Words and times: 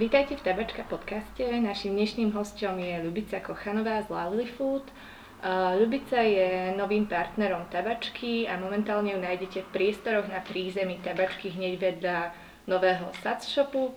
Vítajte 0.00 0.40
v 0.40 0.48
Tabačka 0.48 0.88
podcaste. 0.88 1.44
Našim 1.44 1.92
dnešným 1.92 2.32
hostom 2.32 2.80
je 2.80 3.04
Ľubica 3.04 3.36
Kochanová 3.44 4.00
z 4.00 4.08
Lovely 4.08 4.48
Food. 4.48 4.88
Ľubica 5.76 6.24
je 6.24 6.72
novým 6.72 7.04
partnerom 7.04 7.68
Tabačky 7.68 8.48
a 8.48 8.56
momentálne 8.56 9.12
ju 9.12 9.20
nájdete 9.20 9.60
v 9.60 9.72
priestoroch 9.76 10.24
na 10.32 10.40
prízemí 10.40 11.04
Tabačky 11.04 11.52
hneď 11.52 11.76
vedľa 11.76 12.32
nového 12.64 13.12
Sac 13.20 13.44
shopu. 13.44 13.92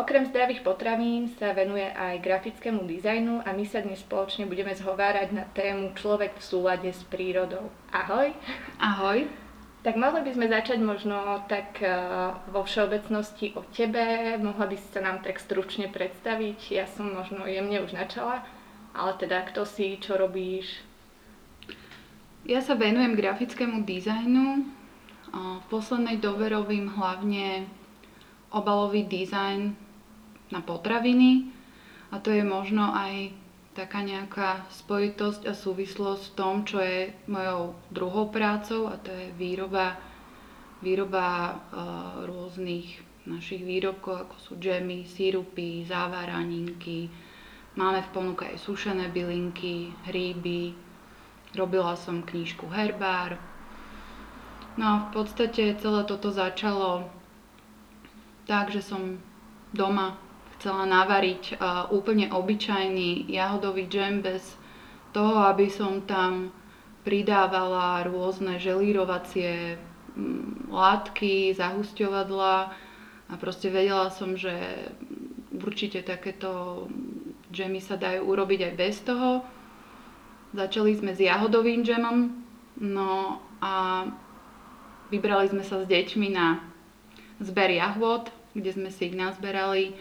Okrem 0.00 0.32
zdravých 0.32 0.64
potravín 0.64 1.28
sa 1.36 1.52
venuje 1.52 1.84
aj 1.92 2.24
grafickému 2.24 2.88
dizajnu 2.88 3.44
a 3.44 3.52
my 3.52 3.68
sa 3.68 3.84
dnes 3.84 4.00
spoločne 4.00 4.48
budeme 4.48 4.72
zhovárať 4.72 5.28
na 5.36 5.44
tému 5.52 5.92
Človek 5.92 6.40
v 6.40 6.46
súlade 6.56 6.88
s 6.88 7.04
prírodou. 7.04 7.68
Ahoj! 7.92 8.32
Ahoj! 8.80 9.28
Tak 9.86 9.94
mohli 9.94 10.26
by 10.26 10.34
sme 10.34 10.50
začať 10.50 10.82
možno 10.82 11.46
tak 11.46 11.78
vo 12.50 12.66
všeobecnosti 12.66 13.54
o 13.54 13.62
tebe. 13.70 14.34
Mohla 14.34 14.66
by 14.66 14.74
si 14.74 14.88
sa 14.90 14.98
nám 14.98 15.22
tak 15.22 15.38
stručne 15.38 15.86
predstaviť. 15.86 16.74
Ja 16.74 16.90
som 16.90 17.14
možno 17.14 17.46
jemne 17.46 17.78
už 17.86 17.94
načala, 17.94 18.42
ale 18.90 19.14
teda 19.14 19.46
kto 19.46 19.62
si, 19.62 19.94
čo 20.02 20.18
robíš? 20.18 20.82
Ja 22.50 22.58
sa 22.66 22.74
venujem 22.74 23.14
grafickému 23.14 23.86
dizajnu. 23.86 24.66
V 25.62 25.64
poslednej 25.70 26.18
dobe 26.18 26.50
robím 26.50 26.90
hlavne 26.90 27.70
obalový 28.50 29.06
dizajn 29.06 29.70
na 30.50 30.66
potraviny 30.66 31.54
a 32.10 32.18
to 32.18 32.34
je 32.34 32.42
možno 32.42 32.90
aj 32.90 33.30
taká 33.76 34.00
nejaká 34.00 34.64
spojitosť 34.72 35.44
a 35.44 35.52
súvislosť 35.52 36.32
v 36.32 36.36
tom, 36.40 36.64
čo 36.64 36.80
je 36.80 37.12
mojou 37.28 37.76
druhou 37.92 38.32
prácou 38.32 38.88
a 38.88 38.96
to 38.96 39.12
je 39.12 39.28
výroba, 39.36 40.00
výroba 40.80 41.52
uh, 41.52 42.24
rôznych 42.24 43.04
našich 43.28 43.60
výrobkov, 43.60 44.24
ako 44.24 44.36
sú 44.40 44.52
džemy, 44.56 45.04
sírupy, 45.04 45.84
závaraninky. 45.84 47.12
Máme 47.76 48.00
v 48.00 48.12
ponuke 48.16 48.48
aj 48.48 48.64
sušené 48.64 49.12
bylinky, 49.12 49.92
hríby. 50.08 50.72
Robila 51.52 51.92
som 52.00 52.24
knížku 52.24 52.72
Herbár. 52.72 53.36
No 54.80 54.84
a 54.88 54.96
v 55.04 55.20
podstate 55.20 55.76
celé 55.76 56.00
toto 56.08 56.32
začalo 56.32 57.12
tak, 58.48 58.72
že 58.72 58.80
som 58.80 59.20
doma 59.74 60.16
chcela 60.56 60.88
navariť 60.88 61.56
uh, 61.56 61.88
úplne 61.92 62.32
obyčajný 62.32 63.28
jahodový 63.28 63.86
džem 63.86 64.24
bez 64.24 64.56
toho, 65.12 65.44
aby 65.48 65.68
som 65.68 66.04
tam 66.04 66.52
pridávala 67.06 68.04
rôzne 68.04 68.58
želírovacie 68.58 69.78
mm, 70.16 70.72
látky, 70.72 71.54
zahusťovadla 71.54 72.56
a 73.26 73.32
proste 73.38 73.70
vedela 73.70 74.10
som, 74.10 74.34
že 74.34 74.52
určite 75.54 76.02
takéto 76.02 76.84
džemy 77.54 77.78
sa 77.78 77.94
dajú 77.96 78.26
urobiť 78.26 78.60
aj 78.70 78.74
bez 78.74 78.96
toho. 79.06 79.46
Začali 80.56 80.92
sme 80.96 81.12
s 81.14 81.20
jahodovým 81.20 81.84
džemom, 81.84 82.32
no 82.80 83.40
a 83.60 84.04
vybrali 85.08 85.48
sme 85.48 85.62
sa 85.62 85.80
s 85.82 85.86
deťmi 85.86 86.28
na 86.32 86.60
zber 87.40 87.70
jahôd 87.70 88.32
kde 88.56 88.70
sme 88.72 88.88
si 88.88 89.12
ich 89.12 89.16
nazberali. 89.16 89.92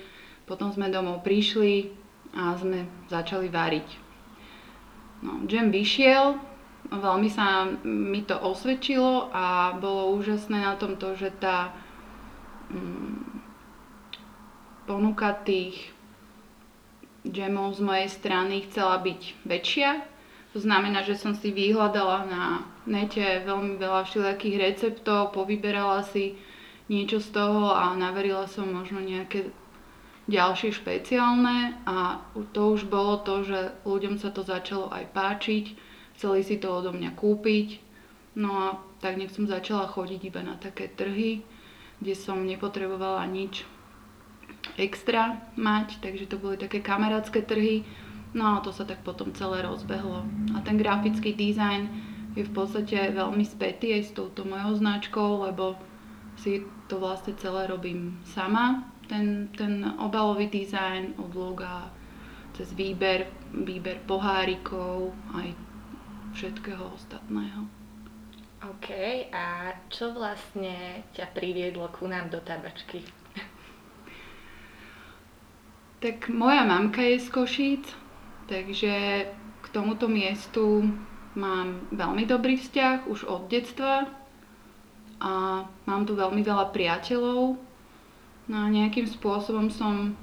Potom 0.45 0.69
sme 0.69 0.93
domov 0.93 1.25
prišli 1.25 1.89
a 2.37 2.53
sme 2.53 2.85
začali 3.09 3.49
variť. 3.49 3.89
No, 5.25 5.41
džem 5.49 5.73
vyšiel, 5.73 6.37
veľmi 6.93 7.29
sa 7.33 7.65
mi 7.81 8.21
to 8.21 8.37
osvedčilo 8.37 9.33
a 9.33 9.73
bolo 9.81 10.13
úžasné 10.21 10.61
na 10.61 10.77
tom 10.77 11.01
to, 11.01 11.17
že 11.17 11.33
tá 11.41 11.73
mm, 12.69 13.41
ponuka 14.85 15.33
tých 15.41 15.95
džemov 17.25 17.73
z 17.73 17.81
mojej 17.81 18.09
strany 18.09 18.69
chcela 18.69 19.01
byť 19.01 19.21
väčšia. 19.49 20.05
To 20.53 20.61
znamená, 20.61 21.01
že 21.01 21.17
som 21.17 21.33
si 21.33 21.51
vyhľadala 21.51 22.29
na 22.29 22.43
nete 22.85 23.43
veľmi 23.43 23.81
veľa 23.81 24.05
všelijakých 24.05 24.55
receptov, 24.61 25.33
povyberala 25.33 26.05
si 26.05 26.37
niečo 26.85 27.17
z 27.17 27.33
toho 27.33 27.73
a 27.73 27.97
naverila 27.97 28.45
som 28.45 28.69
možno 28.69 29.01
nejaké 29.01 29.49
ďalšie 30.25 30.73
špeciálne 30.73 31.77
a 31.85 32.21
to 32.53 32.73
už 32.73 32.89
bolo 32.89 33.21
to, 33.21 33.45
že 33.45 33.59
ľuďom 33.85 34.17
sa 34.17 34.33
to 34.33 34.41
začalo 34.41 34.89
aj 34.89 35.05
páčiť, 35.13 35.65
chceli 36.17 36.41
si 36.41 36.57
to 36.57 36.73
odo 36.73 36.89
mňa 36.89 37.13
kúpiť. 37.13 37.85
No 38.35 38.49
a 38.51 38.67
tak 38.99 39.15
nech 39.15 39.31
som 39.31 39.47
začala 39.47 39.87
chodiť 39.87 40.21
iba 40.27 40.41
na 40.43 40.57
také 40.57 40.91
trhy, 40.91 41.45
kde 42.01 42.13
som 42.17 42.43
nepotrebovala 42.43 43.23
nič 43.29 43.63
extra 44.75 45.39
mať, 45.55 46.01
takže 46.01 46.27
to 46.27 46.41
boli 46.41 46.57
také 46.57 46.81
kamarátske 46.81 47.45
trhy. 47.45 47.85
No 48.35 48.59
a 48.59 48.65
to 48.65 48.75
sa 48.75 48.83
tak 48.83 49.05
potom 49.05 49.31
celé 49.31 49.63
rozbehlo. 49.63 50.27
A 50.51 50.59
ten 50.59 50.75
grafický 50.75 51.31
dizajn 51.31 51.87
je 52.35 52.43
v 52.43 52.51
podstate 52.51 53.15
veľmi 53.15 53.47
spätý 53.47 53.95
aj 53.95 54.03
s 54.03 54.11
touto 54.11 54.43
mojou 54.43 54.75
značkou, 54.75 55.47
lebo 55.47 55.79
si 56.35 56.67
to 56.91 56.99
vlastne 56.99 57.31
celé 57.39 57.71
robím 57.71 58.19
sama. 58.27 58.83
Ten, 59.05 59.53
ten 59.53 59.85
obalový 60.01 60.49
dizajn 60.49 61.21
od 61.21 61.31
loga 61.35 61.93
cez 62.57 62.73
výber, 62.73 63.29
výber 63.53 64.01
pohárikov 64.07 65.13
aj 65.35 65.53
všetkého 66.33 66.83
ostatného. 66.95 67.67
OK, 68.65 68.89
a 69.29 69.77
čo 69.93 70.09
vlastne 70.15 71.05
ťa 71.13 71.37
priviedlo 71.37 71.85
ku 71.93 72.09
nám 72.09 72.33
do 72.33 72.41
tabačky? 72.41 73.05
Tak 76.05 76.29
moja 76.29 76.65
mamka 76.65 77.01
je 77.01 77.17
z 77.17 77.27
Košíc, 77.29 77.85
takže 78.45 79.25
k 79.61 79.65
tomuto 79.73 80.05
miestu 80.05 80.85
mám 81.33 81.87
veľmi 81.89 82.29
dobrý 82.29 82.61
vzťah 82.61 83.09
už 83.09 83.25
od 83.25 83.49
detstva 83.49 84.05
a 85.17 85.63
mám 85.65 86.03
tu 86.05 86.13
veľmi 86.13 86.45
veľa 86.45 86.69
priateľov. 86.69 87.57
No 88.45 88.61
a 88.61 88.67
nejakým 88.69 89.09
spôsobom 89.09 89.73
som 89.73 90.13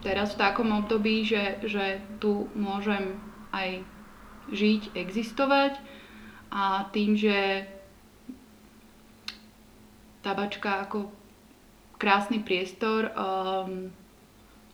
teraz 0.00 0.34
v 0.34 0.40
takom 0.40 0.72
období, 0.72 1.22
že, 1.22 1.60
že 1.68 2.00
tu 2.16 2.48
môžem 2.56 3.20
aj 3.52 3.84
žiť, 4.50 4.96
existovať. 4.96 5.76
A 6.52 6.88
tým, 6.92 7.16
že 7.16 7.64
tabačka 10.20 10.84
ako 10.88 11.08
krásny 11.96 12.40
priestor 12.40 13.12
um, 13.12 13.88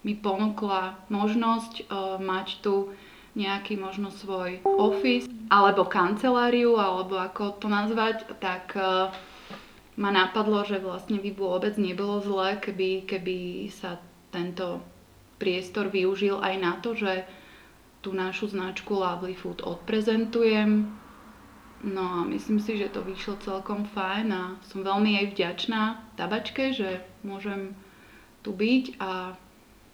mi 0.02 0.14
ponúkla 0.14 0.98
možnosť 1.10 1.74
uh, 1.86 2.16
mať 2.18 2.62
tu 2.62 2.94
nejaký 3.38 3.78
možno 3.78 4.10
svoj 4.10 4.58
office 4.64 5.30
alebo 5.46 5.86
kanceláriu, 5.86 6.74
alebo 6.74 7.20
ako 7.20 7.60
to 7.62 7.70
nazvať, 7.70 8.26
tak 8.42 8.74
uh, 8.74 9.12
ma 9.98 10.14
napadlo, 10.14 10.62
že 10.62 10.78
vlastne 10.78 11.18
by 11.18 11.34
vôbec 11.34 11.74
nebolo 11.74 12.22
zlé, 12.22 12.62
keby, 12.62 13.02
keby 13.10 13.66
sa 13.74 13.98
tento 14.30 14.78
priestor 15.42 15.90
využil 15.90 16.38
aj 16.38 16.54
na 16.62 16.72
to, 16.78 16.94
že 16.94 17.26
tú 17.98 18.14
našu 18.14 18.54
značku 18.54 18.94
Lovely 18.94 19.34
Food 19.34 19.66
odprezentujem. 19.66 20.86
No 21.82 22.02
a 22.02 22.18
myslím 22.30 22.62
si, 22.62 22.78
že 22.78 22.94
to 22.94 23.02
vyšlo 23.02 23.42
celkom 23.42 23.86
fajn 23.90 24.26
a 24.30 24.42
som 24.70 24.86
veľmi 24.86 25.18
jej 25.18 25.26
vďačná 25.34 26.14
tabačke, 26.14 26.74
že 26.74 27.02
môžem 27.26 27.74
tu 28.46 28.54
byť 28.54 29.02
a 29.02 29.34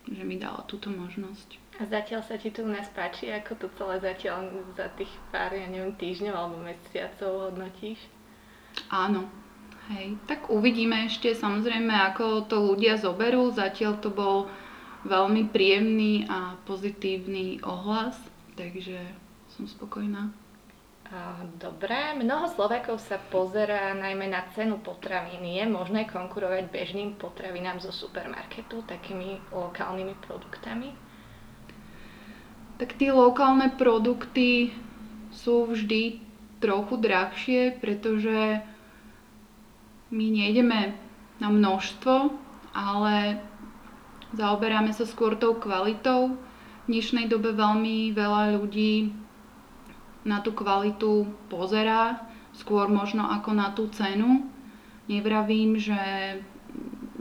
že 0.05 0.21
mi 0.25 0.37
dala 0.37 0.65
túto 0.69 0.93
možnosť. 0.93 1.61
A 1.81 1.89
zatiaľ 1.89 2.21
sa 2.25 2.37
ti 2.37 2.53
tu 2.53 2.65
u 2.65 2.71
nás 2.71 2.87
páči, 2.93 3.33
ako 3.33 3.57
to 3.57 3.67
celé 3.81 4.01
zatiaľ 4.05 4.53
za 4.77 4.89
tých 5.01 5.11
pár, 5.33 5.53
ja 5.57 5.65
neviem, 5.65 5.97
týždňov 5.97 6.35
alebo 6.37 6.57
mesiacov 6.61 7.51
hodnotíš? 7.51 7.99
Áno, 8.93 9.27
Hej, 9.85 10.17
tak 10.25 10.49
uvidíme 10.49 11.05
ešte 11.05 11.37
samozrejme, 11.37 11.93
ako 11.93 12.49
to 12.49 12.57
ľudia 12.57 12.97
zoberú. 12.97 13.53
Zatiaľ 13.53 14.01
to 14.01 14.09
bol 14.09 14.49
veľmi 15.05 15.53
príjemný 15.53 16.25
a 16.25 16.57
pozitívny 16.65 17.61
ohlas, 17.61 18.17
takže 18.57 18.97
som 19.53 19.69
spokojná. 19.69 20.33
Dobre, 21.61 22.17
mnoho 22.17 22.49
Slovákov 22.49 22.99
sa 22.99 23.21
pozerá 23.21 23.93
najmä 23.93 24.27
na 24.27 24.49
cenu 24.57 24.81
potravín. 24.81 25.45
Je 25.45 25.63
možné 25.69 26.09
konkurovať 26.09 26.73
bežným 26.73 27.21
potravinám 27.21 27.79
zo 27.79 27.93
supermarketu 27.93 28.83
takými 28.89 29.39
lokálnymi 29.53 30.17
produktami? 30.25 30.97
Tak 32.81 32.97
tie 32.99 33.13
lokálne 33.15 33.71
produkty 33.77 34.75
sú 35.31 35.71
vždy 35.71 36.19
trochu 36.59 36.97
drahšie, 36.99 37.79
pretože 37.79 38.65
my 40.15 40.27
nejdeme 40.31 40.95
na 41.43 41.51
množstvo, 41.51 42.31
ale 42.71 43.43
zaoberáme 44.39 44.95
sa 44.95 45.03
skôr 45.03 45.35
tou 45.35 45.59
kvalitou. 45.59 46.39
V 46.87 46.95
dnešnej 46.95 47.27
dobe 47.27 47.51
veľmi 47.51 48.15
veľa 48.15 48.55
ľudí 48.55 49.11
na 50.23 50.39
tú 50.39 50.55
kvalitu 50.55 51.27
pozerá, 51.51 52.23
skôr 52.55 52.87
možno 52.87 53.27
ako 53.27 53.51
na 53.59 53.75
tú 53.75 53.91
cenu. 53.91 54.47
Nevravím, 55.11 55.83
že 55.83 55.99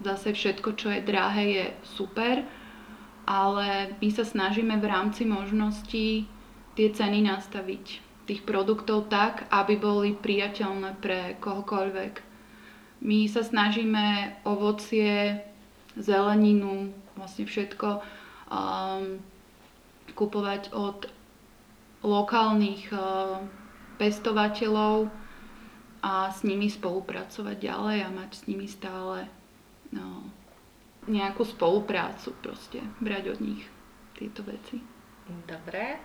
zase 0.06 0.38
všetko, 0.38 0.78
čo 0.78 0.94
je 0.94 1.02
drahé, 1.02 1.44
je 1.50 1.66
super, 1.98 2.46
ale 3.26 3.98
my 3.98 4.10
sa 4.14 4.22
snažíme 4.22 4.78
v 4.78 4.86
rámci 4.86 5.26
možností 5.26 6.30
tie 6.78 6.88
ceny 6.94 7.26
nastaviť 7.26 7.86
tých 8.30 8.42
produktov 8.46 9.10
tak, 9.10 9.50
aby 9.50 9.82
boli 9.82 10.14
priateľné 10.14 10.96
pre 11.02 11.36
kohokoľvek. 11.42 12.33
My 13.04 13.28
sa 13.28 13.44
snažíme 13.44 14.40
ovocie, 14.48 15.44
zeleninu, 16.00 16.96
vlastne 17.20 17.44
všetko 17.44 18.00
um, 18.00 19.20
kupovať 20.16 20.72
od 20.72 21.12
lokálnych 22.02 22.90
uh, 22.96 23.44
pestovateľov 24.00 25.12
a 26.04 26.32
s 26.32 26.44
nimi 26.44 26.68
spolupracovať 26.68 27.56
ďalej 27.60 27.98
a 28.04 28.10
mať 28.12 28.30
s 28.36 28.44
nimi 28.48 28.68
stále 28.68 29.28
no, 29.92 30.28
nejakú 31.08 31.44
spoluprácu 31.48 32.36
proste, 32.40 32.84
brať 33.00 33.36
od 33.36 33.40
nich 33.40 33.64
tieto 34.16 34.44
veci. 34.44 34.80
Dobre. 35.48 36.00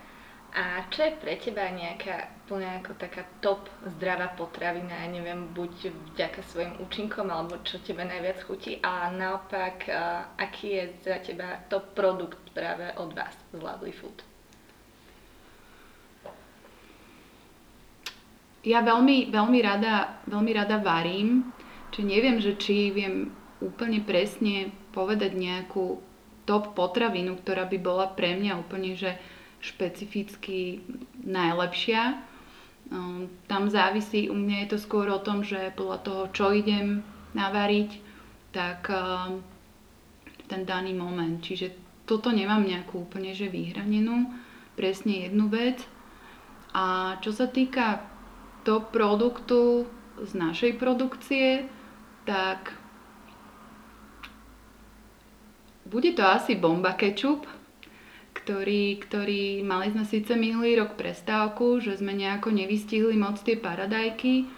A 0.49 0.89
čo 0.89 1.05
je 1.05 1.13
pre 1.21 1.37
teba 1.37 1.69
nejaká 1.69 2.33
úplne 2.49 2.81
ako 2.81 2.97
taká 2.97 3.21
top 3.45 3.69
zdravá 3.85 4.33
potravina, 4.33 5.05
ja 5.05 5.09
neviem, 5.13 5.53
buď 5.53 5.93
vďaka 6.17 6.41
svojim 6.49 6.73
účinkom, 6.81 7.29
alebo 7.29 7.61
čo 7.61 7.77
tebe 7.85 8.01
najviac 8.01 8.41
chutí 8.49 8.81
a 8.81 9.13
naopak, 9.13 9.85
aký 10.41 10.81
je 10.81 10.85
za 11.05 11.21
teba 11.21 11.61
top 11.69 11.93
produkt 11.93 12.41
práve 12.57 12.89
od 12.97 13.13
vás 13.13 13.37
z 13.53 13.61
Lovely 13.61 13.93
Food? 13.93 14.25
Ja 18.65 18.81
veľmi, 18.81 19.29
veľmi, 19.29 19.59
rada, 19.61 20.25
veľmi 20.27 20.53
rada 20.57 20.81
varím, 20.81 21.53
či 21.93 22.03
neviem, 22.03 22.41
že 22.41 22.57
či 22.57 22.91
viem 22.91 23.31
úplne 23.61 24.01
presne 24.01 24.73
povedať 24.97 25.37
nejakú 25.37 26.01
top 26.49 26.73
potravinu, 26.73 27.37
ktorá 27.37 27.69
by 27.69 27.79
bola 27.79 28.07
pre 28.17 28.33
mňa 28.33 28.53
úplne, 28.57 28.97
že 28.97 29.15
špecificky 29.61 30.83
najlepšia. 31.23 32.19
Ehm, 32.89 33.29
tam 33.51 33.69
závisí, 33.71 34.31
u 34.31 34.37
mňa 34.37 34.65
je 34.65 34.69
to 34.73 34.79
skôr 34.79 35.11
o 35.11 35.21
tom, 35.21 35.45
že 35.45 35.75
podľa 35.77 35.99
toho, 36.03 36.23
čo 36.33 36.55
idem 36.55 37.05
navariť, 37.35 37.91
tak 38.55 38.89
ehm, 38.89 39.45
ten 40.49 40.63
daný 40.65 40.97
moment. 40.97 41.39
Čiže 41.43 41.75
toto 42.09 42.33
nemám 42.33 42.65
nejakú 42.65 43.05
úplne 43.05 43.37
že 43.37 43.53
vyhranenú, 43.53 44.33
presne 44.73 45.29
jednu 45.29 45.53
vec. 45.53 45.85
A 46.73 47.17
čo 47.21 47.35
sa 47.35 47.45
týka 47.45 48.01
to 48.65 48.81
produktu 48.81 49.85
z 50.17 50.33
našej 50.33 50.81
produkcie, 50.81 51.69
tak 52.25 52.73
bude 55.89 56.13
to 56.13 56.21
asi 56.21 56.57
bomba 56.57 56.93
kečup, 56.93 57.49
ktorý, 58.49 58.97
ktorý 59.05 59.61
mali 59.61 59.93
sme 59.93 60.09
síce 60.09 60.33
minulý 60.33 60.81
rok 60.81 60.97
prestávku, 60.97 61.85
že 61.85 62.01
sme 62.01 62.17
nejako 62.17 62.49
nevystihli 62.49 63.13
moc 63.13 63.37
tie 63.45 63.61
paradajky, 63.61 64.49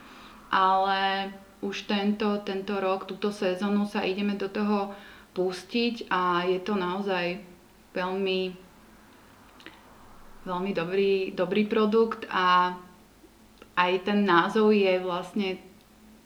ale 0.46 1.34
už 1.58 1.90
tento, 1.90 2.38
tento 2.46 2.78
rok, 2.78 3.10
túto 3.10 3.34
sezónu 3.34 3.90
sa 3.90 4.06
ideme 4.06 4.38
do 4.38 4.46
toho 4.46 4.94
pustiť 5.34 6.06
a 6.06 6.46
je 6.46 6.62
to 6.62 6.78
naozaj 6.78 7.42
veľmi, 7.90 8.54
veľmi 10.46 10.70
dobrý, 10.70 11.34
dobrý 11.34 11.66
produkt 11.66 12.30
a 12.30 12.78
aj 13.74 14.06
ten 14.06 14.22
názov 14.22 14.70
je 14.70 15.02
vlastne 15.02 15.58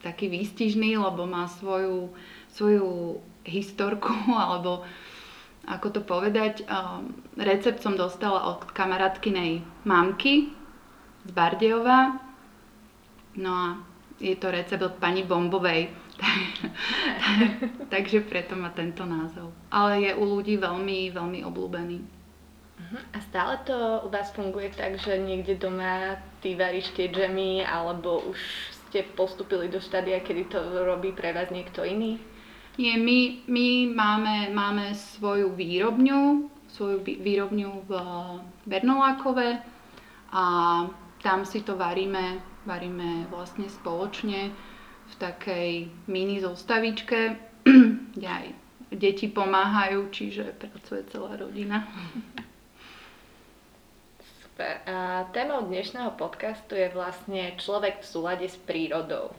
taký 0.05 0.29
výstižný, 0.29 1.01
lebo 1.01 1.25
má 1.25 1.49
svoju, 1.49 2.13
svoju 2.53 3.25
historku 3.49 4.13
alebo 4.37 4.85
ako 5.65 5.89
to 5.97 6.01
povedať, 6.05 6.65
um, 6.69 7.09
recept 7.41 7.81
som 7.81 7.97
dostala 7.97 8.53
od 8.53 8.69
kamarátkynej 8.73 9.65
mamky 9.89 10.53
z 11.25 11.31
Bardejova. 11.33 12.21
No 13.41 13.51
a 13.51 13.67
je 14.21 14.37
to 14.37 14.53
recept 14.53 14.83
od 14.85 14.95
pani 15.01 15.25
Bombovej. 15.25 15.91
Takže 17.93 18.23
preto 18.29 18.55
má 18.55 18.71
tento 18.71 19.03
názov. 19.03 19.51
Ale 19.73 20.05
je 20.05 20.13
u 20.15 20.25
ľudí 20.25 20.61
veľmi, 20.61 21.11
veľmi 21.11 21.41
obľúbený. 21.43 21.99
Mhm. 22.75 22.99
A 23.15 23.19
stále 23.25 23.59
to 23.65 24.03
u 24.05 24.09
vás 24.11 24.31
funguje 24.35 24.71
tak, 24.75 24.99
že 24.99 25.19
niekde 25.19 25.59
doma 25.59 26.19
ty 26.43 26.55
varíš 26.55 26.91
tie 26.95 27.09
džemy, 27.09 27.65
alebo 27.65 28.23
už 28.31 28.39
ste 28.87 29.03
postupili 29.15 29.67
do 29.67 29.83
štádia, 29.83 30.23
kedy 30.23 30.51
to 30.51 30.59
robí 30.87 31.11
pre 31.11 31.35
vás 31.35 31.51
niekto 31.51 31.83
iný? 31.83 32.23
Nie, 32.75 32.99
my, 32.99 33.47
my 33.47 33.95
máme, 33.95 34.51
máme 34.51 34.95
svoju 34.95 35.55
výrobňu, 35.55 36.51
svoju 36.75 37.07
výrobňu 37.07 37.87
v 37.87 37.91
Bernolákove 38.67 39.63
a 40.35 40.45
tam 41.23 41.47
si 41.47 41.63
to 41.63 41.79
varíme, 41.79 42.43
varíme 42.67 43.31
vlastne 43.31 43.71
spoločne 43.71 44.51
v 45.07 45.15
takej 45.23 45.87
mini 46.11 46.43
zostavičke, 46.43 47.39
kde 48.19 48.27
aj 48.27 48.47
deti 48.91 49.31
pomáhajú, 49.31 50.11
čiže 50.11 50.59
pracuje 50.59 51.07
celá 51.15 51.39
rodina. 51.39 51.87
Super. 54.43 54.83
A 54.91 55.31
témou 55.31 55.63
dnešného 55.71 56.19
podcastu 56.19 56.75
je 56.75 56.91
vlastne 56.91 57.55
človek 57.55 58.03
v 58.03 58.07
súlade 58.07 58.47
s 58.51 58.59
prírodou. 58.59 59.31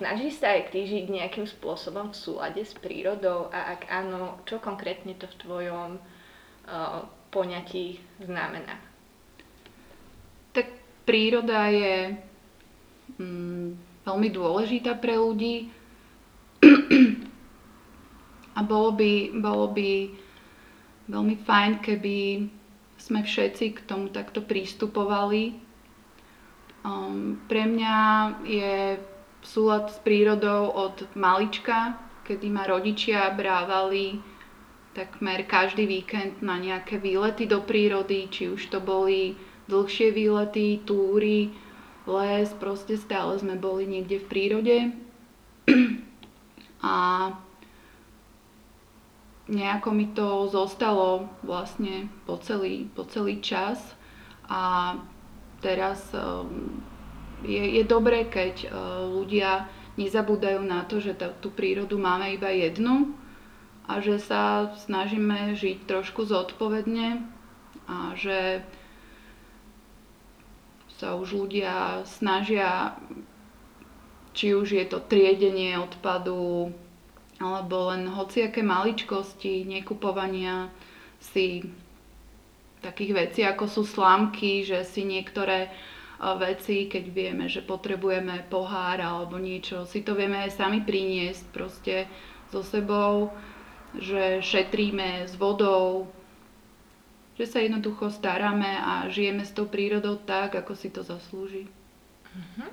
Snažíš 0.00 0.40
sa 0.40 0.56
aj 0.56 0.72
ty 0.72 0.88
žiť 0.88 1.12
nejakým 1.12 1.44
spôsobom 1.44 2.08
v 2.08 2.16
súlade 2.16 2.64
s 2.64 2.72
prírodou 2.72 3.52
a 3.52 3.76
ak 3.76 3.84
áno, 3.92 4.40
čo 4.48 4.56
konkrétne 4.56 5.12
to 5.12 5.28
v 5.28 5.38
tvojom 5.44 6.00
uh, 6.00 7.04
poňatí 7.28 8.00
znamená? 8.24 8.80
Tak 10.56 10.72
príroda 11.04 11.68
je 11.68 12.16
mm, 13.20 13.68
veľmi 14.08 14.28
dôležitá 14.32 14.96
pre 14.96 15.20
ľudí 15.20 15.68
a 18.56 18.60
bolo 18.64 18.96
by, 18.96 19.36
bolo 19.36 19.68
by 19.68 20.16
veľmi 21.12 21.36
fajn, 21.44 21.72
keby 21.84 22.48
sme 22.96 23.20
všetci 23.20 23.76
k 23.76 23.84
tomu 23.84 24.08
takto 24.08 24.40
prístupovali. 24.40 25.60
Um, 26.88 27.36
pre 27.44 27.68
mňa 27.68 27.96
je 28.48 28.96
súlad 29.42 29.90
s 29.90 29.98
prírodou 30.00 30.70
od 30.70 31.04
malička, 31.16 31.98
kedy 32.24 32.46
ma 32.52 32.68
rodičia 32.68 33.32
brávali 33.32 34.20
takmer 34.92 35.46
každý 35.46 35.86
víkend 35.86 36.42
na 36.42 36.58
nejaké 36.58 36.98
výlety 36.98 37.46
do 37.46 37.62
prírody, 37.62 38.26
či 38.30 38.50
už 38.50 38.70
to 38.70 38.82
boli 38.82 39.38
dlhšie 39.70 40.10
výlety, 40.10 40.82
túry, 40.82 41.54
les, 42.10 42.50
proste 42.58 42.98
stále 42.98 43.38
sme 43.38 43.54
boli 43.54 43.86
niekde 43.86 44.18
v 44.18 44.26
prírode. 44.26 44.76
A 46.82 46.94
nejako 49.50 49.90
mi 49.90 50.06
to 50.14 50.46
zostalo 50.50 51.26
vlastne 51.42 52.06
po 52.26 52.38
celý, 52.38 52.86
po 52.94 53.02
celý 53.04 53.42
čas 53.42 53.82
a 54.46 54.94
teraz 55.58 56.14
um, 56.14 56.82
je, 57.44 57.64
je 57.80 57.84
dobré, 57.84 58.26
keď 58.28 58.54
uh, 58.66 58.70
ľudia 59.10 59.68
nezabúdajú 60.00 60.64
na 60.64 60.86
to, 60.88 61.02
že 61.02 61.16
tú 61.40 61.52
prírodu 61.52 62.00
máme 62.00 62.32
iba 62.32 62.48
jednu 62.48 63.12
a 63.84 63.98
že 63.98 64.22
sa 64.22 64.72
snažíme 64.86 65.58
žiť 65.58 65.84
trošku 65.84 66.24
zodpovedne 66.24 67.26
a 67.90 68.14
že 68.14 68.62
sa 71.00 71.16
už 71.16 71.32
ľudia 71.32 72.04
snažia, 72.04 72.94
či 74.36 74.52
už 74.52 74.68
je 74.76 74.84
to 74.84 75.00
triedenie 75.00 75.74
odpadu, 75.80 76.70
alebo 77.40 77.88
len 77.88 78.04
hociaké 78.04 78.60
maličkosti, 78.60 79.64
nekupovania 79.64 80.68
si 81.18 81.64
takých 82.84 83.12
vecí, 83.16 83.40
ako 83.44 83.64
sú 83.64 83.82
slámky, 83.88 84.64
že 84.64 84.84
si 84.84 85.08
niektoré 85.08 85.72
veci, 86.36 86.84
keď 86.84 87.04
vieme, 87.08 87.48
že 87.48 87.64
potrebujeme 87.64 88.44
pohár 88.52 89.00
alebo 89.00 89.40
niečo, 89.40 89.88
si 89.88 90.04
to 90.04 90.12
vieme 90.12 90.36
aj 90.36 90.52
sami 90.52 90.84
priniesť 90.84 91.42
proste 91.48 92.04
so 92.52 92.60
sebou, 92.60 93.32
že 93.96 94.44
šetríme 94.44 95.24
s 95.24 95.34
vodou, 95.40 96.12
že 97.40 97.48
sa 97.48 97.64
jednoducho 97.64 98.12
staráme 98.12 98.68
a 98.68 99.08
žijeme 99.08 99.48
s 99.48 99.56
tou 99.56 99.64
prírodou 99.64 100.20
tak, 100.20 100.60
ako 100.60 100.76
si 100.76 100.92
to 100.92 101.00
zaslúži. 101.00 101.64
Uh-huh. 102.30 102.68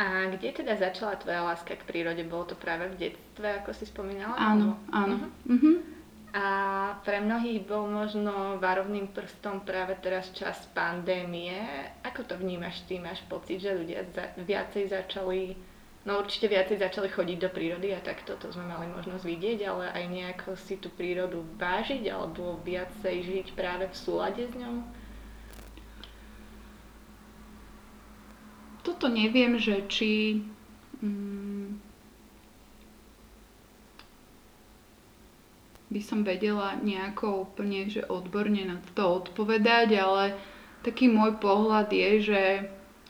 A 0.00 0.32
kde 0.32 0.48
teda 0.56 0.80
začala 0.80 1.20
tvoja 1.20 1.44
láska 1.44 1.76
k 1.76 1.84
prírode? 1.84 2.24
Bolo 2.24 2.48
to 2.48 2.56
práve 2.56 2.88
v 2.96 3.12
detstve, 3.12 3.60
ako 3.60 3.76
si 3.76 3.84
spomínala? 3.84 4.32
Áno, 4.40 4.80
áno. 4.88 5.28
Uh-huh. 5.44 5.52
Uh-huh. 5.52 5.76
A 6.30 6.46
pre 7.02 7.18
mnohých 7.18 7.66
bol 7.66 7.90
možno 7.90 8.62
varovným 8.62 9.10
prstom 9.10 9.66
práve 9.66 9.98
teraz 9.98 10.30
čas 10.30 10.62
pandémie. 10.70 11.58
Ako 12.06 12.22
to 12.22 12.38
vnímaš 12.38 12.86
ty? 12.86 13.02
Máš 13.02 13.18
pocit, 13.26 13.58
že 13.58 13.74
ľudia 13.74 14.06
za, 14.14 14.30
viacej 14.38 14.94
začali 14.94 15.58
No 16.00 16.16
určite 16.16 16.48
viacej 16.48 16.80
začali 16.80 17.12
chodiť 17.12 17.38
do 17.44 17.52
prírody 17.52 17.92
a 17.92 18.00
tak 18.00 18.24
toto 18.24 18.48
sme 18.48 18.64
mali 18.64 18.88
možnosť 18.88 19.20
vidieť, 19.20 19.58
ale 19.68 19.92
aj 19.92 20.04
nejako 20.08 20.56
si 20.56 20.80
tú 20.80 20.88
prírodu 20.88 21.44
vážiť 21.60 22.08
alebo 22.08 22.56
viacej 22.64 23.16
žiť 23.20 23.46
práve 23.52 23.84
v 23.84 23.96
súlade 23.96 24.48
s 24.48 24.54
ňou? 24.56 24.80
Toto 28.80 29.12
neviem, 29.12 29.60
že 29.60 29.84
či 29.92 30.40
mm, 31.04 31.39
by 35.90 36.00
som 36.00 36.22
vedela 36.22 36.78
nejako 36.78 37.50
úplne 37.50 37.90
že 37.90 38.06
odborne 38.06 38.62
na 38.62 38.78
to 38.94 39.26
odpovedať, 39.26 39.98
ale 39.98 40.38
taký 40.86 41.10
môj 41.10 41.36
pohľad 41.42 41.90
je, 41.90 42.10
že 42.22 42.42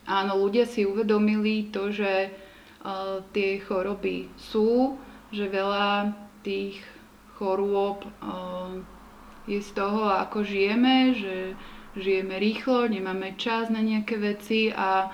áno, 0.09 0.41
ľudia 0.41 0.65
si 0.65 0.89
uvedomili 0.89 1.69
to, 1.69 1.93
že 1.93 2.33
uh, 2.33 3.21
tie 3.37 3.61
choroby 3.61 4.33
sú, 4.41 4.97
že 5.29 5.53
veľa 5.53 6.17
tých 6.41 6.81
chorôb 7.37 8.09
uh, 8.25 8.81
je 9.45 9.61
z 9.61 9.71
toho, 9.77 10.09
ako 10.17 10.41
žijeme, 10.45 11.13
že 11.17 11.37
žijeme 12.01 12.41
rýchlo, 12.41 12.89
nemáme 12.89 13.37
čas 13.37 13.69
na 13.69 13.85
nejaké 13.85 14.17
veci 14.17 14.73
a 14.73 15.13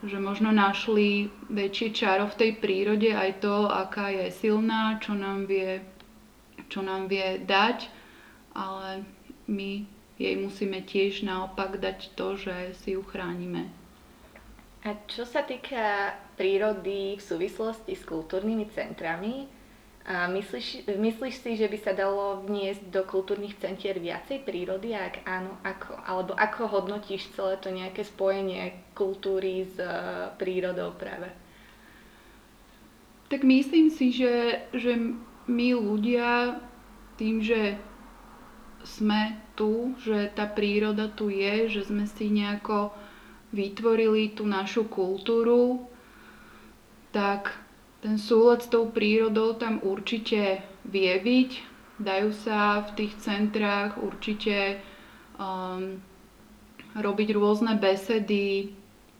že 0.00 0.16
možno 0.16 0.48
našli 0.48 1.28
väčšie 1.52 1.88
čaro 1.92 2.24
v 2.32 2.38
tej 2.40 2.50
prírode 2.56 3.12
aj 3.12 3.44
to, 3.44 3.68
aká 3.68 4.08
je 4.08 4.32
silná, 4.32 4.96
čo 4.96 5.12
nám 5.12 5.44
vie, 5.44 5.84
čo 6.70 6.80
nám 6.80 7.10
vie 7.10 7.42
dať, 7.42 7.90
ale 8.54 9.04
my 9.50 9.84
jej 10.16 10.34
musíme 10.38 10.80
tiež 10.86 11.26
naopak 11.26 11.82
dať 11.82 12.14
to, 12.14 12.38
že 12.38 12.78
si 12.80 12.94
ju 12.94 13.02
chránime. 13.02 13.68
A 14.80 14.96
čo 15.04 15.28
sa 15.28 15.44
týka 15.44 16.16
prírody 16.40 17.18
v 17.18 17.22
súvislosti 17.22 17.92
s 17.92 18.06
kultúrnymi 18.06 18.70
centrami, 18.72 19.44
a 20.10 20.26
myslíš, 20.32 20.88
myslíš 20.88 21.34
si, 21.44 21.50
že 21.60 21.68
by 21.68 21.78
sa 21.78 21.92
dalo 21.92 22.40
vniesť 22.48 22.88
do 22.88 23.04
kultúrnych 23.04 23.60
centier 23.60 24.00
viacej 24.00 24.48
prírody? 24.48 24.96
A 24.96 25.12
ak 25.12 25.16
áno, 25.28 25.52
ako? 25.60 25.92
Alebo 26.02 26.32
ako 26.34 26.62
hodnotíš 26.72 27.28
celé 27.36 27.60
to 27.60 27.68
nejaké 27.68 28.02
spojenie 28.08 28.80
kultúry 28.96 29.68
s 29.68 29.76
uh, 29.76 30.32
prírodou 30.40 30.96
práve? 30.96 31.28
Tak 33.28 33.44
myslím 33.44 33.92
si, 33.92 34.10
že, 34.10 34.66
že 34.72 34.96
my 35.48 35.68
ľudia 35.76 36.60
tým, 37.16 37.40
že 37.44 37.76
sme 38.84 39.36
tu, 39.56 39.92
že 40.00 40.32
tá 40.32 40.48
príroda 40.48 41.12
tu 41.12 41.28
je, 41.28 41.68
že 41.68 41.88
sme 41.88 42.08
si 42.08 42.32
nejako 42.32 42.92
vytvorili 43.52 44.32
tú 44.32 44.48
našu 44.48 44.88
kultúru, 44.88 45.84
tak 47.12 47.52
ten 48.00 48.16
súlad 48.16 48.64
s 48.64 48.72
tou 48.72 48.88
prírodou 48.88 49.58
tam 49.60 49.82
určite 49.84 50.64
vie 50.88 51.12
byť. 51.20 51.50
Dajú 52.00 52.30
sa 52.32 52.80
v 52.88 52.90
tých 52.96 53.12
centrách 53.20 54.00
určite 54.00 54.80
um, 55.36 56.00
robiť 56.96 57.28
rôzne 57.36 57.76
besedy, 57.76 58.72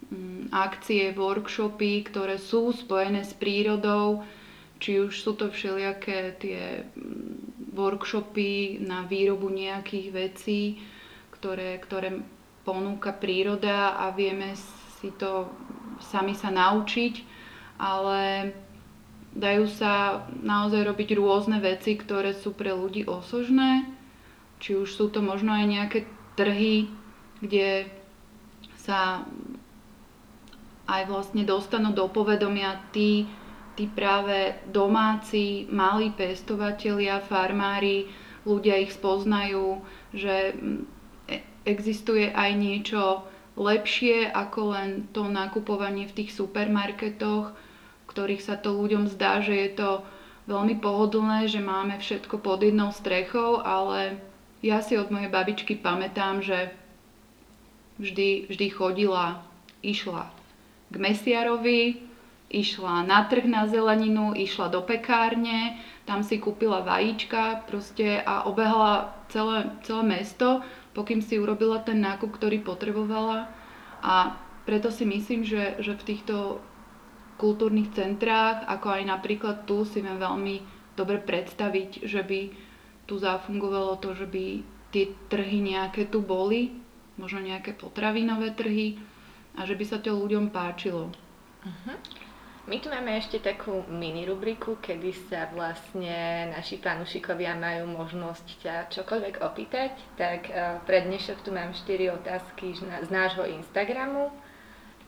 um, 0.08 0.48
akcie, 0.48 1.12
workshopy, 1.12 2.08
ktoré 2.08 2.40
sú 2.40 2.72
spojené 2.72 3.28
s 3.28 3.36
prírodou, 3.36 4.24
či 4.80 5.04
už 5.04 5.12
sú 5.12 5.36
to 5.36 5.52
všelijaké 5.52 6.40
tie 6.40 6.88
um, 6.96 7.36
workshopy 7.76 8.80
na 8.80 9.04
výrobu 9.04 9.52
nejakých 9.52 10.08
vecí, 10.10 10.60
ktoré, 11.36 11.76
ktoré 11.78 12.24
ponúka 12.64 13.12
príroda 13.12 14.00
a 14.00 14.10
vieme 14.10 14.56
si 15.00 15.12
to 15.16 15.52
sami 16.00 16.32
sa 16.32 16.48
naučiť, 16.48 17.14
ale 17.76 18.52
dajú 19.36 19.64
sa 19.70 20.24
naozaj 20.28 20.84
robiť 20.84 21.08
rôzne 21.16 21.60
veci, 21.62 21.96
ktoré 21.96 22.34
sú 22.34 22.56
pre 22.56 22.74
ľudí 22.74 23.06
osožné. 23.06 23.86
Či 24.60 24.76
už 24.76 24.88
sú 24.92 25.08
to 25.08 25.24
možno 25.24 25.56
aj 25.56 25.64
nejaké 25.64 26.00
trhy, 26.36 26.92
kde 27.40 27.88
sa 28.76 29.24
aj 30.90 31.02
vlastne 31.06 31.46
dostanú 31.46 31.94
do 31.94 32.10
povedomia 32.10 32.82
tí, 32.90 33.30
tí 33.74 33.86
práve 33.90 34.58
domáci, 34.68 35.66
malí 35.70 36.10
pestovatelia, 36.14 37.22
farmári, 37.24 38.10
ľudia 38.44 38.80
ich 38.80 38.96
spoznajú, 38.96 39.80
že 40.16 40.56
existuje 41.68 42.32
aj 42.32 42.50
niečo 42.56 43.02
lepšie 43.60 44.32
ako 44.32 44.60
len 44.72 44.90
to 45.12 45.28
nakupovanie 45.28 46.08
v 46.08 46.16
tých 46.24 46.32
supermarketoch, 46.32 47.52
ktorých 48.08 48.42
sa 48.42 48.56
to 48.56 48.72
ľuďom 48.74 49.12
zdá, 49.12 49.44
že 49.44 49.54
je 49.54 49.70
to 49.76 49.90
veľmi 50.48 50.80
pohodlné, 50.80 51.46
že 51.46 51.60
máme 51.62 52.00
všetko 52.00 52.40
pod 52.40 52.64
jednou 52.64 52.90
strechou, 52.90 53.60
ale 53.60 54.18
ja 54.64 54.80
si 54.80 54.96
od 54.96 55.12
mojej 55.12 55.30
babičky 55.30 55.78
pamätám, 55.78 56.40
že 56.40 56.72
vždy, 58.00 58.48
vždy 58.48 58.66
chodila, 58.72 59.44
išla 59.84 60.32
k 60.90 60.94
mesiarovi, 60.98 62.09
išla 62.50 63.06
na 63.06 63.24
trh 63.30 63.46
na 63.46 63.70
zeleninu, 63.70 64.34
išla 64.34 64.68
do 64.68 64.82
pekárne, 64.82 65.78
tam 66.04 66.26
si 66.26 66.42
kúpila 66.42 66.82
vajíčka 66.82 67.64
proste 67.70 68.18
a 68.18 68.42
obehala 68.42 69.14
celé, 69.30 69.70
celé 69.86 70.02
mesto 70.02 70.66
pokým 70.92 71.22
si 71.22 71.38
urobila 71.38 71.80
ten 71.82 72.02
nákup, 72.02 72.34
ktorý 72.34 72.62
potrebovala. 72.62 73.50
A 74.02 74.36
preto 74.66 74.90
si 74.90 75.06
myslím, 75.06 75.46
že, 75.46 75.78
že 75.78 75.94
v 75.94 76.06
týchto 76.06 76.58
kultúrnych 77.40 77.94
centrách, 77.96 78.66
ako 78.68 79.00
aj 79.00 79.02
napríklad 79.08 79.56
tu, 79.64 79.86
si 79.88 80.04
viem 80.04 80.20
veľmi 80.20 80.60
dobre 80.98 81.22
predstaviť, 81.22 82.04
že 82.04 82.20
by 82.20 82.40
tu 83.08 83.16
zafungovalo 83.16 83.96
to, 83.96 84.12
že 84.12 84.28
by 84.28 84.60
tie 84.92 85.14
trhy 85.32 85.62
nejaké 85.64 86.10
tu 86.10 86.20
boli, 86.20 86.76
možno 87.16 87.40
nejaké 87.40 87.72
potravinové 87.72 88.52
trhy 88.52 89.00
a 89.56 89.64
že 89.64 89.74
by 89.78 89.84
sa 89.86 89.98
to 90.02 90.12
ľuďom 90.12 90.52
páčilo. 90.52 91.08
Uh-huh. 91.64 91.96
My 92.70 92.78
tu 92.78 92.86
máme 92.86 93.18
ešte 93.18 93.42
takú 93.42 93.82
mini 93.90 94.22
rubriku, 94.22 94.78
kedy 94.78 95.10
sa 95.26 95.50
vlastne 95.50 96.54
naši 96.54 96.78
fanúšikovia 96.78 97.58
majú 97.58 97.98
možnosť 97.98 98.46
ťa 98.62 98.74
čokoľvek 98.94 99.42
opýtať. 99.42 99.98
Tak 100.14 100.40
uh, 100.46 100.78
pre 100.86 101.02
dnešok 101.02 101.42
tu 101.42 101.50
mám 101.50 101.74
4 101.74 102.14
otázky 102.22 102.78
z 102.78 103.10
nášho 103.10 103.42
Instagramu. 103.42 104.30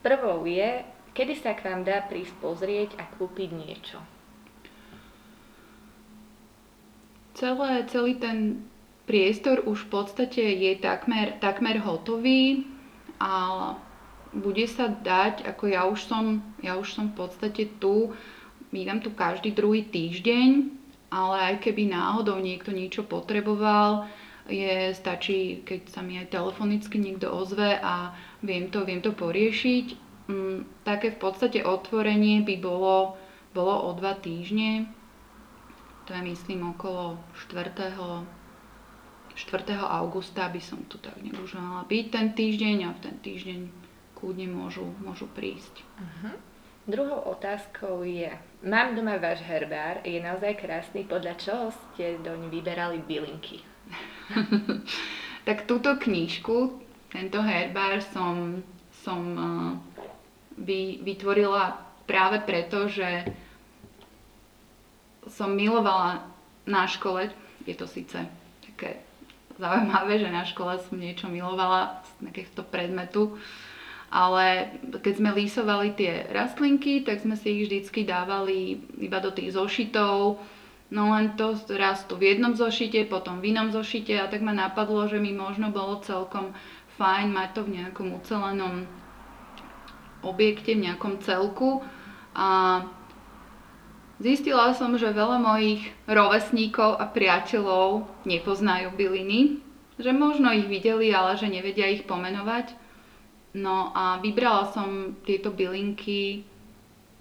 Prvou 0.03 0.43
je, 0.43 0.83
kedy 1.15 1.39
sa 1.39 1.55
k 1.55 1.63
vám 1.71 1.87
dá 1.87 2.03
prísť 2.03 2.35
pozrieť 2.43 2.99
a 2.99 3.07
kúpiť 3.15 3.49
niečo? 3.55 4.03
Celé, 7.39 7.87
celý 7.87 8.19
ten 8.19 8.67
priestor 9.07 9.63
už 9.63 9.87
v 9.87 10.03
podstate 10.03 10.43
je 10.43 10.83
takmer, 10.83 11.39
takmer 11.39 11.79
hotový 11.79 12.67
a 13.23 13.71
bude 14.33 14.65
sa 14.65 14.89
dať, 14.89 15.45
ako 15.45 15.63
ja 15.69 15.85
už 15.85 16.09
som, 16.09 16.41
ja 16.65 16.73
už 16.75 16.97
som 16.97 17.13
v 17.13 17.25
podstate 17.25 17.69
tu, 17.77 18.11
bývam 18.73 18.97
tu 18.97 19.13
každý 19.13 19.53
druhý 19.53 19.85
týždeň, 19.85 20.73
ale 21.13 21.53
aj 21.53 21.55
keby 21.61 21.93
náhodou 21.93 22.41
niekto 22.41 22.73
niečo 22.73 23.05
potreboval, 23.05 24.09
je, 24.49 24.91
stačí, 24.91 25.63
keď 25.63 25.81
sa 25.87 26.01
mi 26.03 26.19
aj 26.19 26.33
telefonicky 26.33 26.99
niekto 26.99 27.31
ozve 27.31 27.79
a 27.79 28.11
viem 28.43 28.67
to, 28.67 28.83
viem 28.83 28.99
to 28.99 29.15
poriešiť. 29.15 29.95
Mm, 30.27 30.67
také 30.83 31.15
v 31.15 31.21
podstate 31.21 31.63
otvorenie 31.63 32.43
by 32.43 32.55
bolo, 32.59 33.15
bolo 33.55 33.75
o 33.87 33.89
dva 33.95 34.19
týždne. 34.19 34.89
To 36.07 36.11
je 36.11 36.21
myslím 36.27 36.75
okolo 36.75 37.15
4. 37.47 37.71
4. 37.71 38.27
augusta 39.79 40.51
by 40.51 40.59
som 40.59 40.83
tu 40.91 40.99
tak 40.99 41.15
nejak 41.23 41.39
byť 41.87 42.05
ten 42.11 42.27
týždeň 42.35 42.77
a 42.85 42.89
v 42.91 42.99
ten 42.99 43.15
týždeň 43.23 43.82
kľudne 44.23 44.47
môžu, 44.55 44.87
môžu 45.03 45.27
prísť. 45.35 45.83
Uh-huh. 45.99 46.39
Druhou 46.87 47.27
otázkou 47.35 48.07
je, 48.07 48.31
mám 48.63 48.95
doma 48.95 49.19
váš 49.19 49.43
herbár, 49.43 49.99
je 50.07 50.23
naozaj 50.23 50.63
krásny, 50.63 51.03
podľa 51.03 51.35
čoho 51.35 51.65
ste 51.75 52.15
doň 52.23 52.47
vyberali 52.47 53.03
bylinky? 53.03 53.59
tak 55.47 55.67
túto 55.67 55.99
knížku, 55.99 56.79
tento 57.11 57.43
herbár 57.43 57.99
som, 58.15 58.63
som 59.03 59.21
uh, 59.35 59.75
vy, 60.55 61.03
vytvorila 61.03 61.83
práve 62.07 62.39
preto, 62.47 62.87
že 62.87 63.27
som 65.27 65.51
milovala 65.51 66.23
na 66.63 66.87
škole, 66.87 67.27
je 67.67 67.75
to 67.75 67.91
síce 67.91 68.15
také 68.63 69.03
zaujímavé, 69.59 70.19
že 70.19 70.31
na 70.31 70.43
škole 70.43 70.79
som 70.79 70.99
niečo 70.99 71.27
milovala 71.27 72.03
z 72.03 72.27
takéhto 72.31 72.63
predmetu, 72.65 73.37
ale 74.13 74.77
keď 75.01 75.13
sme 75.17 75.33
lísovali 75.33 75.97
tie 75.97 76.29
rastlinky, 76.29 77.01
tak 77.01 77.25
sme 77.25 77.33
si 77.33 77.49
ich 77.49 77.65
vždycky 77.65 78.05
dávali 78.05 78.77
iba 79.01 79.17
do 79.17 79.33
tých 79.33 79.57
zošitov, 79.57 80.37
no 80.93 81.03
len 81.17 81.33
to 81.33 81.57
raz 81.73 82.05
tu 82.05 82.13
v 82.13 82.37
jednom 82.37 82.53
zošite, 82.53 83.09
potom 83.09 83.41
v 83.41 83.49
inom 83.49 83.73
zošite. 83.73 84.13
A 84.21 84.29
tak 84.29 84.45
ma 84.45 84.53
napadlo, 84.53 85.09
že 85.09 85.17
mi 85.17 85.33
možno 85.33 85.73
bolo 85.73 85.97
celkom 86.05 86.53
fajn 87.01 87.33
mať 87.33 87.49
to 87.57 87.61
v 87.65 87.73
nejakom 87.81 88.07
ucelenom 88.13 88.85
objekte, 90.21 90.77
v 90.77 90.85
nejakom 90.85 91.17
celku. 91.25 91.81
A 92.37 92.85
zistila 94.21 94.77
som, 94.77 94.93
že 94.93 95.09
veľa 95.09 95.41
mojich 95.41 95.89
rovesníkov 96.05 97.01
a 97.01 97.09
priateľov 97.09 98.05
nepoznajú 98.29 98.93
byliny, 98.93 99.57
že 99.97 100.13
možno 100.13 100.53
ich 100.53 100.69
videli, 100.69 101.09
ale 101.09 101.33
že 101.33 101.49
nevedia 101.49 101.89
ich 101.89 102.05
pomenovať. 102.05 102.82
No 103.53 103.93
a 103.93 104.17
vybrala 104.17 104.73
som 104.73 105.21
tieto 105.21 105.53
bylinky 105.53 106.41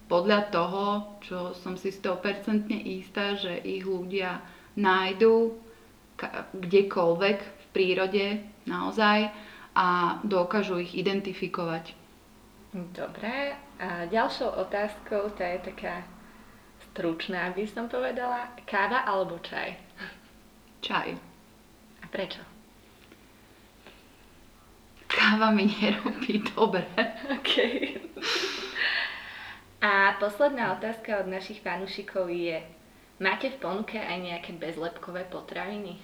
podľa 0.08 0.48
toho, 0.48 0.84
čo 1.24 1.38
som 1.56 1.76
si 1.76 1.92
100% 1.92 2.68
istá, 3.00 3.36
že 3.36 3.60
ich 3.64 3.84
ľudia 3.84 4.40
nájdú 4.76 5.56
kdekoľvek 6.56 7.38
v 7.40 7.64
prírode 7.72 8.26
naozaj 8.64 9.32
a 9.72 10.20
dokážu 10.24 10.80
ich 10.80 10.92
identifikovať. 10.96 11.96
Dobre, 12.72 13.56
a 13.80 14.08
ďalšou 14.08 14.48
otázkou, 14.64 15.32
tá 15.36 15.44
je 15.44 15.68
taká 15.68 16.04
stručná, 16.92 17.52
by 17.52 17.64
som 17.68 17.88
povedala, 17.88 18.52
káva 18.64 19.04
alebo 19.04 19.36
čaj? 19.44 19.76
Čaj. 20.80 21.08
A 22.00 22.06
prečo? 22.08 22.51
Káva 25.22 25.54
mi 25.54 25.70
nerobí 25.70 26.42
dobre. 26.50 26.82
OK. 27.30 27.54
A 29.78 30.18
posledná 30.18 30.74
otázka 30.74 31.22
od 31.22 31.30
našich 31.30 31.62
fanúšikov 31.62 32.26
je, 32.26 32.58
máte 33.22 33.54
v 33.54 33.60
ponuke 33.62 34.02
aj 34.02 34.18
nejaké 34.18 34.50
bezlepkové 34.58 35.22
potraviny? 35.30 36.02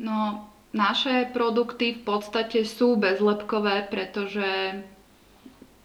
No, 0.00 0.48
naše 0.72 1.28
produkty 1.28 2.00
v 2.00 2.08
podstate 2.08 2.64
sú 2.64 2.96
bezlepkové, 2.96 3.84
pretože 3.92 4.80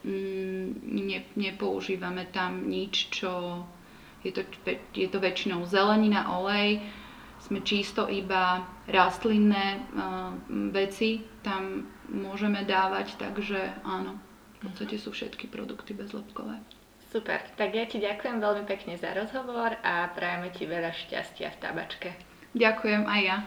mm, 0.07 0.67
ne, 0.87 1.19
nepoužívame 1.35 2.31
tam 2.31 2.63
nič, 2.63 3.11
čo 3.11 3.63
je 4.23 4.31
to, 4.31 4.47
je 4.95 5.07
to 5.11 5.19
väčšinou 5.19 5.67
zelenina, 5.67 6.31
olej, 6.31 6.79
sme 7.45 7.61
čisto 7.61 8.09
iba 8.09 8.65
rastlinné 8.89 9.85
uh, 9.93 10.33
veci 10.73 11.21
tam 11.45 11.85
môžeme 12.09 12.65
dávať, 12.65 13.21
takže 13.21 13.85
áno, 13.85 14.17
v 14.61 14.69
podstate 14.69 14.97
sú 14.97 15.13
všetky 15.13 15.49
produkty 15.53 15.93
bezlepkové. 15.93 16.57
Super, 17.13 17.39
tak 17.55 17.71
ja 17.71 17.85
ti 17.87 18.01
ďakujem 18.01 18.43
veľmi 18.43 18.65
pekne 18.67 18.99
za 18.99 19.13
rozhovor 19.15 19.77
a 19.85 20.09
prajeme 20.11 20.51
ti 20.51 20.67
veľa 20.67 20.91
šťastia 20.91 21.53
v 21.53 21.61
tabačke. 21.61 22.09
Ďakujem 22.57 23.07
aj 23.07 23.21
ja. 23.23 23.37